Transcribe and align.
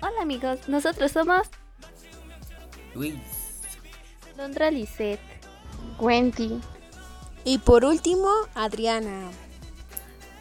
Hola 0.00 0.22
amigos, 0.22 0.68
nosotros 0.68 1.12
somos 1.12 1.48
Luis, 2.94 3.14
Londra 4.36 4.70
Lisette. 4.70 5.20
Wendy. 5.98 6.60
Y 7.44 7.58
por 7.58 7.84
último, 7.84 8.28
Adriana. 8.54 9.30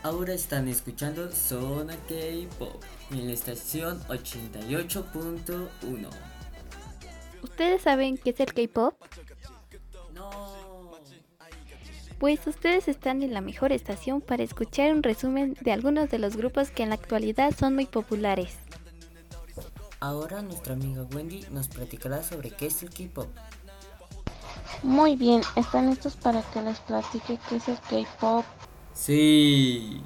ahora 0.04 0.34
están 0.34 0.68
escuchando 0.68 1.32
Zona 1.32 1.96
K-Pop 2.08 2.84
en 3.12 3.28
la 3.28 3.34
estación 3.34 4.02
88.1. 4.08 6.10
¿Ustedes 7.42 7.82
saben 7.84 8.18
qué 8.18 8.32
es 8.32 8.40
el 8.40 8.54
K-Pop? 8.54 8.96
No. 10.14 10.92
Pues 12.20 12.46
ustedes 12.48 12.88
están 12.88 13.22
en 13.24 13.34
la 13.34 13.42
mejor 13.42 13.72
estación 13.72 14.22
para 14.22 14.44
escuchar 14.44 14.94
un 14.94 15.04
resumen 15.04 15.56
de 15.62 15.72
algunos 15.72 16.10
de 16.10 16.20
los 16.20 16.38
grupos 16.38 16.72
que 16.72 16.84
en 16.84 16.90
la 16.90 16.96
actualidad 16.96 17.54
son 17.58 17.76
muy 17.76 17.86
populares. 17.86 18.58
Ahora 20.06 20.44
nuestra 20.44 20.76
amiga 20.76 21.04
Wendy 21.16 21.44
nos 21.50 21.68
platicará 21.68 22.22
sobre 22.22 22.52
qué 22.52 22.68
es 22.68 22.84
el 22.84 22.92
K-Pop. 22.92 23.26
Muy 24.84 25.16
bien, 25.16 25.42
están 25.56 25.90
listos 25.90 26.16
para 26.16 26.44
que 26.44 26.62
les 26.62 26.80
platique 26.82 27.40
qué 27.50 27.56
es 27.56 27.68
el 27.68 27.80
K-pop. 27.80 28.46
Sí. 28.94 30.00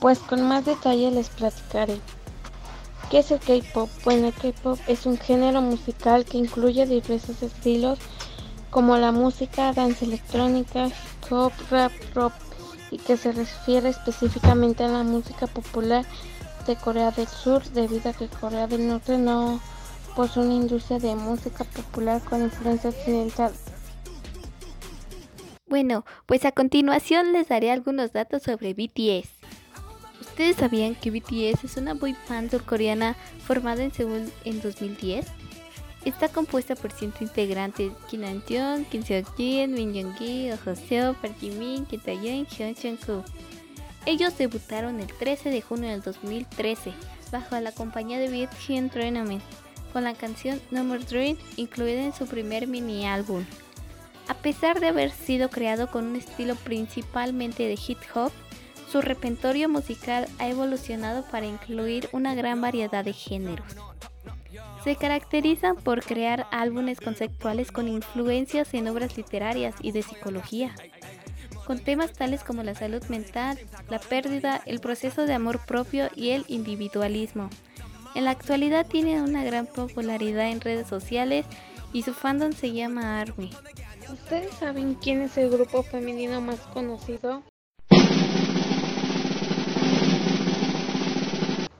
Pues 0.00 0.18
con 0.18 0.42
más 0.42 0.64
detalle 0.64 1.12
les 1.12 1.28
platicaré. 1.28 2.00
¿Qué 3.12 3.20
es 3.20 3.30
el 3.30 3.38
K-pop? 3.38 3.88
Bueno, 4.04 4.26
el 4.26 4.34
K-pop 4.34 4.80
es 4.88 5.06
un 5.06 5.18
género 5.18 5.62
musical 5.62 6.24
que 6.24 6.38
incluye 6.38 6.84
diversos 6.84 7.44
estilos 7.44 8.00
como 8.70 8.96
la 8.96 9.12
música, 9.12 9.72
danza 9.72 10.04
electrónica, 10.04 10.88
hip 10.88 11.32
hop, 11.32 11.52
rap, 11.70 11.92
rock 12.12 12.32
y 12.90 12.98
que 12.98 13.16
se 13.16 13.30
refiere 13.30 13.90
específicamente 13.90 14.82
a 14.82 14.88
la 14.88 15.04
música 15.04 15.46
popular 15.46 16.04
de 16.66 16.76
Corea 16.76 17.10
del 17.10 17.26
Sur 17.26 17.62
debido 17.70 18.10
a 18.10 18.12
que 18.12 18.28
Corea 18.28 18.66
del 18.66 18.86
Norte 18.86 19.18
no 19.18 19.60
posee 20.14 20.42
una 20.42 20.54
industria 20.54 20.98
de 20.98 21.14
música 21.14 21.64
popular 21.64 22.22
con 22.22 22.42
influencia 22.42 22.90
occidental. 22.90 23.52
Bueno, 25.66 26.04
pues 26.26 26.44
a 26.44 26.52
continuación 26.52 27.32
les 27.32 27.48
daré 27.48 27.70
algunos 27.70 28.12
datos 28.12 28.42
sobre 28.42 28.74
BTS. 28.74 29.28
¿Ustedes 30.20 30.56
sabían 30.56 30.94
que 30.94 31.10
BTS 31.10 31.64
es 31.64 31.76
una 31.76 31.94
boy 31.94 32.16
band 32.28 32.50
surcoreana 32.50 33.16
formada 33.44 33.84
en 33.84 33.92
Seúl 33.92 34.32
en 34.44 34.60
2010? 34.60 35.26
Está 36.04 36.28
compuesta 36.28 36.74
por 36.74 36.92
cinco 36.92 37.18
integrantes: 37.20 37.92
Kim 38.08 38.22
Namjoon, 38.22 38.84
Kim 38.86 39.04
Seokjin, 39.04 39.72
Min 39.72 39.92
Yoongi, 39.92 40.50
Oh 40.50 40.58
Joseo, 40.64 41.14
Park 41.14 41.34
Jimin, 41.38 41.84
Kim 41.84 42.00
Taeyeon, 42.00 42.46
Hyun 42.46 42.74
Jungkook. 42.74 43.24
Ellos 44.06 44.36
debutaron 44.38 45.00
el 45.00 45.06
13 45.06 45.50
de 45.50 45.60
junio 45.60 45.90
del 45.90 46.02
2013 46.02 46.92
bajo 47.30 47.58
la 47.60 47.72
compañía 47.72 48.18
de 48.18 48.48
Hit 48.58 48.92
Tournament 48.92 49.42
con 49.92 50.04
la 50.04 50.14
canción 50.14 50.60
More 50.70 51.04
Dream 51.04 51.36
incluida 51.56 52.02
en 52.02 52.12
su 52.12 52.26
primer 52.26 52.66
mini 52.66 53.06
álbum. 53.06 53.44
A 54.28 54.34
pesar 54.34 54.80
de 54.80 54.88
haber 54.88 55.10
sido 55.10 55.50
creado 55.50 55.90
con 55.90 56.06
un 56.06 56.16
estilo 56.16 56.54
principalmente 56.54 57.64
de 57.64 57.78
hip 57.86 57.98
hop, 58.14 58.30
su 58.90 59.00
repertorio 59.00 59.68
musical 59.68 60.28
ha 60.38 60.48
evolucionado 60.48 61.24
para 61.24 61.46
incluir 61.46 62.08
una 62.12 62.34
gran 62.34 62.60
variedad 62.60 63.04
de 63.04 63.12
géneros. 63.12 63.66
Se 64.84 64.96
caracterizan 64.96 65.76
por 65.76 66.02
crear 66.02 66.46
álbumes 66.50 67.00
conceptuales 67.00 67.70
con 67.70 67.88
influencias 67.88 68.72
en 68.72 68.88
obras 68.88 69.16
literarias 69.16 69.74
y 69.80 69.92
de 69.92 70.02
psicología, 70.02 70.74
con 71.66 71.78
temas 71.78 72.12
tales 72.12 72.44
como 72.44 72.62
la 72.62 72.74
salud 72.74 73.02
mental, 73.08 73.58
la 73.88 73.98
pérdida, 73.98 74.60
el 74.66 74.80
proceso 74.80 75.26
de 75.26 75.34
amor 75.34 75.60
propio 75.66 76.08
y 76.14 76.30
el 76.30 76.44
individualismo. 76.48 77.50
En 78.14 78.24
la 78.24 78.32
actualidad 78.32 78.86
tienen 78.86 79.22
una 79.22 79.44
gran 79.44 79.66
popularidad 79.66 80.50
en 80.50 80.60
redes 80.60 80.88
sociales 80.88 81.46
y 81.92 82.02
su 82.02 82.12
fandom 82.12 82.52
se 82.52 82.72
llama 82.72 83.20
ARMY. 83.20 83.50
¿Ustedes 84.12 84.52
saben 84.54 84.94
quién 84.94 85.22
es 85.22 85.36
el 85.38 85.50
grupo 85.50 85.82
femenino 85.82 86.40
más 86.40 86.60
conocido? 86.72 87.42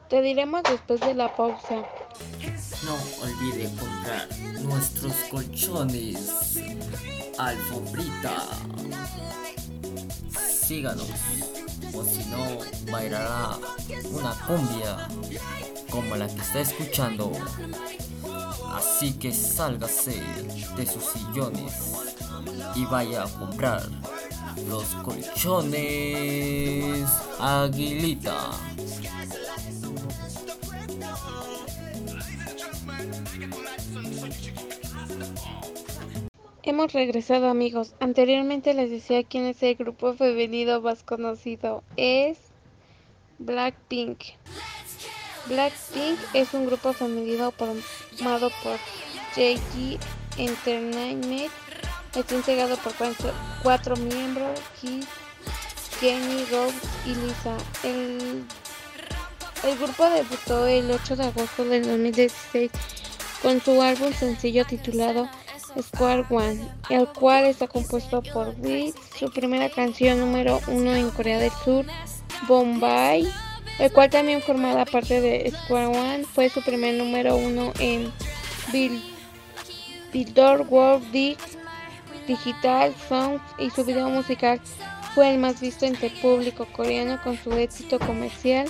Te 0.09 0.23
diremos 0.23 0.63
después 0.65 1.01
de 1.01 1.15
la 1.15 1.35
pausa. 1.37 1.85
No 2.85 2.95
olvide 3.23 3.71
comprar 3.77 4.29
nuestros 4.63 5.15
colchones 5.31 6.59
Alfombrita. 7.39 8.37
Síganos, 10.71 11.09
o 11.93 12.05
si 12.05 12.25
no, 12.27 12.47
bailará 12.93 13.59
una 14.13 14.31
cumbia 14.47 15.09
como 15.91 16.15
la 16.15 16.29
que 16.29 16.41
está 16.41 16.61
escuchando. 16.61 17.33
Así 18.73 19.15
que 19.15 19.35
sálgase 19.35 20.23
de 20.77 20.87
sus 20.87 21.03
sillones 21.07 21.75
y 22.77 22.85
vaya 22.85 23.25
a 23.25 23.29
comprar 23.29 23.83
los 24.69 24.85
colchones 25.03 27.05
Aguilita. 27.41 28.53
Hemos 36.71 36.93
regresado 36.93 37.49
amigos. 37.49 37.95
Anteriormente 37.99 38.75
les 38.75 38.91
decía 38.91 39.25
quién 39.25 39.45
es 39.45 39.61
el 39.65 39.75
grupo 39.75 40.15
femenino 40.15 40.81
más 40.81 41.03
conocido. 41.03 41.83
Es 41.97 42.39
Blackpink. 43.41 44.21
Blackpink 45.49 46.17
es 46.33 46.55
un 46.55 46.67
grupo 46.67 46.93
femenino 46.93 47.51
formado 47.51 48.53
por 48.63 48.77
JG 49.35 49.99
Entertainment. 50.39 51.51
Está 52.15 52.37
integrado 52.37 52.77
por 52.77 52.93
cuatro, 53.65 53.97
miembros, 53.97 54.61
Kiss, 54.81 55.09
Kenny, 55.99 56.45
Rose 56.53 56.79
y 57.05 57.17
Lisa. 57.17 57.57
El, 57.83 58.45
el 59.65 59.77
grupo 59.77 60.09
debutó 60.09 60.69
el 60.69 60.89
8 60.89 61.17
de 61.17 61.25
agosto 61.25 61.65
del 61.65 61.83
2016 61.85 62.71
con 63.43 63.61
su 63.61 63.83
álbum 63.83 64.13
sencillo 64.13 64.65
titulado 64.67 65.29
Square 65.81 66.25
One, 66.31 66.69
el 66.89 67.07
cual 67.09 67.47
está 67.47 67.67
compuesto 67.69 68.23
por 68.23 68.55
Wiz, 68.59 68.95
su 69.19 69.31
primera 69.31 69.69
canción 69.69 70.21
número 70.21 70.61
uno 70.69 70.95
en 70.95 71.11
Corea 71.11 71.39
del 71.39 71.53
Sur, 71.65 71.85
Bombay, 72.49 73.31
el 73.79 73.93
cual 73.93 74.11
también 74.11 74.43
formaba 74.43 74.85
parte 74.85 75.21
de 75.21 75.51
Square 75.51 75.87
One, 75.87 76.25
fue 76.25 76.49
su 76.49 76.63
primer 76.63 76.95
número 76.95 77.37
uno 77.37 77.73
en 77.79 78.13
Bill, 78.73 79.03
Billboard 80.13 80.67
World 80.69 81.11
Dig, 81.13 81.39
Digital 82.27 82.95
Songs 83.09 83.43
y 83.59 83.71
su 83.71 83.85
video 83.85 84.09
musical 84.09 84.61
fue 85.15 85.33
el 85.33 85.39
más 85.39 85.61
visto 85.61 85.87
entre 85.87 86.11
público 86.11 86.67
coreano 86.73 87.21
con 87.23 87.37
su 87.37 87.53
éxito 87.53 87.99
comercial. 87.99 88.69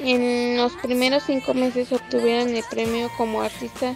En 0.00 0.56
los 0.56 0.72
primeros 0.72 1.22
cinco 1.22 1.54
meses 1.54 1.92
obtuvieron 1.92 2.48
el 2.48 2.64
premio 2.68 3.08
como 3.16 3.42
artista 3.42 3.94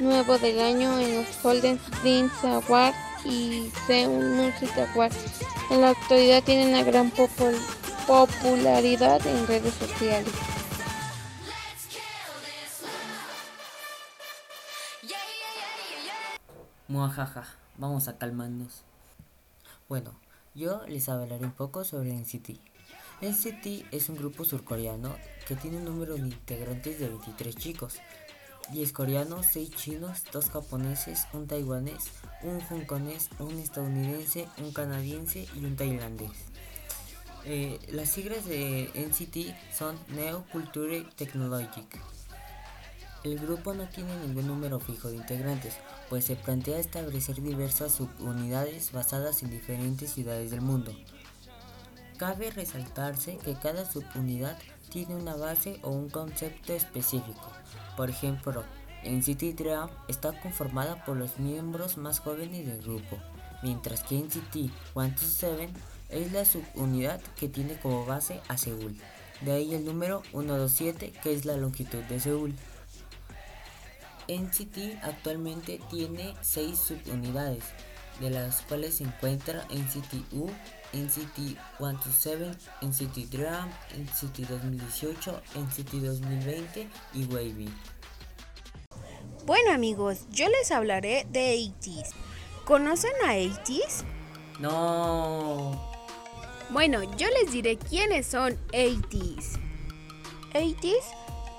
nuevo 0.00 0.38
del 0.38 0.60
año 0.60 0.98
en 0.98 1.16
los 1.16 1.42
Golden 1.42 1.80
Dreams 2.02 2.44
Awards 2.44 2.96
y 3.24 3.70
Seoul 3.86 4.30
Music 4.30 4.70
Awards. 4.76 5.16
En 5.70 5.80
la 5.80 5.90
actualidad 5.90 6.42
tienen 6.42 6.68
una 6.68 6.82
gran 6.82 7.10
popul 7.10 7.56
popularidad 8.06 9.24
en 9.26 9.46
redes 9.46 9.74
sociales. 9.74 10.32
Muajaja, 16.88 17.44
vamos 17.76 18.08
a 18.08 18.16
calmarnos. 18.16 18.82
Bueno, 19.90 20.14
yo 20.54 20.86
les 20.86 21.08
hablaré 21.10 21.44
un 21.44 21.52
poco 21.52 21.84
sobre 21.84 22.14
NCT. 22.14 22.58
NCT 23.20 23.92
es 23.92 24.08
un 24.08 24.16
grupo 24.16 24.44
surcoreano 24.44 25.14
que 25.46 25.54
tiene 25.54 25.76
un 25.76 25.84
número 25.84 26.14
de 26.14 26.20
integrantes 26.20 26.98
de 26.98 27.08
23 27.08 27.56
chicos. 27.56 27.98
10 28.72 28.92
coreanos, 28.92 29.46
6 29.52 29.70
chinos, 29.70 30.24
2 30.32 30.50
japoneses, 30.50 31.26
un 31.32 31.46
taiwanés, 31.46 32.04
un 32.42 32.60
hongkonés, 32.60 33.30
un 33.38 33.58
estadounidense, 33.58 34.46
un 34.58 34.72
canadiense 34.72 35.46
y 35.54 35.64
un 35.64 35.76
tailandés. 35.76 36.30
Eh, 37.44 37.78
las 37.92 38.10
siglas 38.10 38.44
de 38.44 38.90
NCT 38.94 39.54
son 39.76 39.98
Neo 40.08 40.44
Culture 40.52 41.06
Technologic. 41.16 41.98
El 43.24 43.38
grupo 43.38 43.74
no 43.74 43.88
tiene 43.88 44.14
ningún 44.18 44.46
número 44.46 44.78
fijo 44.80 45.08
de 45.08 45.16
integrantes, 45.16 45.74
pues 46.08 46.24
se 46.24 46.36
plantea 46.36 46.78
establecer 46.78 47.42
diversas 47.42 47.92
subunidades 47.92 48.92
basadas 48.92 49.42
en 49.42 49.50
diferentes 49.50 50.12
ciudades 50.12 50.50
del 50.50 50.60
mundo. 50.60 50.92
Cabe 52.18 52.50
resaltarse 52.50 53.38
que 53.38 53.54
cada 53.54 53.88
subunidad 53.88 54.58
tiene 54.90 55.14
una 55.14 55.36
base 55.36 55.78
o 55.82 55.90
un 55.90 56.10
concepto 56.10 56.72
específico. 56.72 57.52
Por 57.96 58.10
ejemplo, 58.10 58.64
NCT 59.04 59.56
Dream 59.56 59.88
está 60.08 60.38
conformada 60.40 61.04
por 61.04 61.16
los 61.16 61.38
miembros 61.38 61.96
más 61.96 62.18
jóvenes 62.18 62.66
del 62.66 62.82
grupo, 62.82 63.18
mientras 63.62 64.02
que 64.02 64.18
NCT 64.18 64.52
127 64.94 65.70
es 66.08 66.32
la 66.32 66.44
subunidad 66.44 67.20
que 67.36 67.48
tiene 67.48 67.78
como 67.78 68.04
base 68.04 68.40
a 68.48 68.58
Seúl. 68.58 68.96
De 69.42 69.52
ahí 69.52 69.72
el 69.74 69.84
número 69.84 70.22
127 70.32 71.12
que 71.22 71.32
es 71.32 71.44
la 71.44 71.56
longitud 71.56 72.02
de 72.04 72.18
Seúl. 72.18 72.52
NCT 74.26 75.04
actualmente 75.04 75.80
tiene 75.88 76.34
6 76.42 76.78
subunidades, 76.78 77.62
de 78.20 78.30
las 78.30 78.62
cuales 78.62 78.96
se 78.96 79.04
encuentra 79.04 79.64
NCT 79.70 80.32
U, 80.32 80.50
NCT 80.92 81.56
127, 81.78 82.50
NCT 82.82 83.30
Dream, 83.30 83.70
NCT 83.96 84.48
2018, 84.48 85.42
NCT 85.54 85.92
2020 85.94 86.88
y 87.14 87.24
Wavy. 87.24 87.68
Bueno 89.46 89.72
amigos, 89.72 90.26
yo 90.30 90.46
les 90.48 90.70
hablaré 90.70 91.26
de 91.30 91.56
80s. 91.56 92.10
¿Conocen 92.64 93.12
a 93.26 93.34
80s? 93.34 94.04
No. 94.60 95.90
Bueno, 96.70 97.02
yo 97.16 97.28
les 97.28 97.50
diré 97.52 97.78
quiénes 97.78 98.26
son 98.26 98.58
80s. 98.72 99.58
80s 100.52 101.04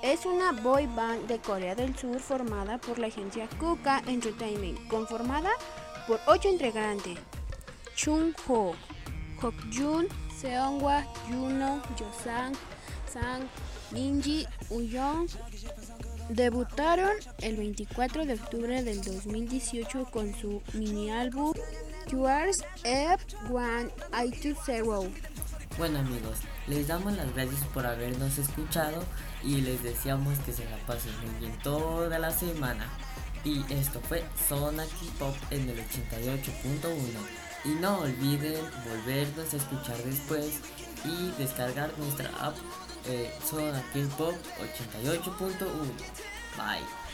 es 0.02 0.24
una 0.24 0.52
boy 0.52 0.86
band 0.86 1.26
de 1.26 1.40
Corea 1.40 1.74
del 1.74 1.96
Sur 1.96 2.20
formada 2.20 2.78
por 2.78 2.98
la 2.98 3.08
agencia 3.08 3.48
Kuka 3.58 4.02
Entertainment, 4.06 4.86
conformada 4.88 5.50
por 5.58 5.89
ocho 6.26 6.48
integrantes: 6.48 7.18
Chung 7.94 8.34
Ho, 8.48 8.74
Jun, 9.72 10.08
Seonghwa, 10.40 11.04
Juno, 11.28 11.82
Josang, 11.98 12.54
Sang, 13.06 13.48
Minji, 13.92 14.46
Uyong. 14.70 15.28
Debutaron 16.30 17.12
el 17.40 17.56
24 17.56 18.24
de 18.24 18.34
octubre 18.34 18.82
del 18.84 19.02
2018 19.02 20.04
con 20.12 20.32
su 20.34 20.62
mini 20.74 21.10
álbum 21.10 21.52
Yours 22.08 22.62
F1I20. 22.84 25.10
Bueno 25.78 25.98
amigos, 25.98 26.38
les 26.66 26.88
damos 26.88 27.14
las 27.14 27.32
gracias 27.34 27.64
por 27.74 27.86
habernos 27.86 28.36
escuchado 28.38 29.02
y 29.42 29.62
les 29.62 29.82
deseamos 29.82 30.38
que 30.40 30.52
se 30.52 30.66
la 30.66 30.76
pasen 30.86 31.18
muy 31.20 31.30
bien 31.40 31.58
toda 31.62 32.18
la 32.18 32.30
semana. 32.30 32.86
Y 33.44 33.64
esto 33.72 34.00
fue 34.00 34.24
Zona 34.48 34.84
K-Pop 34.84 35.34
en 35.50 35.68
el 35.68 35.78
88.1. 35.78 36.96
Y 37.64 37.68
no 37.80 38.00
olviden 38.00 38.64
volvernos 38.88 39.52
a 39.52 39.56
escuchar 39.56 39.96
después 39.98 40.60
y 41.04 41.30
descargar 41.38 41.90
nuestra 41.98 42.30
app 42.40 42.56
eh, 43.06 43.32
Zona 43.44 43.82
K-Pop 43.92 44.34
88.1. 45.04 45.66
Bye. 46.56 47.09